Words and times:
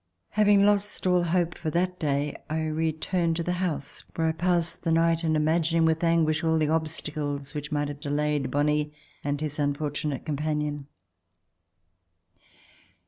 Having 0.31 0.65
lost 0.65 1.05
all 1.05 1.21
hope 1.25 1.55
for 1.55 1.69
that 1.69 1.99
day, 1.99 2.35
I 2.49 2.61
returned 2.61 3.35
to 3.35 3.43
the 3.43 3.51
house 3.53 4.03
where 4.15 4.25
I 4.25 4.31
passed 4.31 4.83
the 4.83 4.91
night 4.91 5.23
In 5.23 5.35
Imagining 5.35 5.85
with 5.85 6.03
anguish 6.03 6.43
all 6.43 6.57
the 6.57 6.69
obstacles 6.69 7.53
which 7.53 7.71
might 7.71 7.87
have 7.87 7.99
delayed 7.99 8.49
Bonle 8.49 8.89
and 9.23 9.39
his 9.39 9.59
unfortunate 9.59 10.25
companion. 10.25 10.87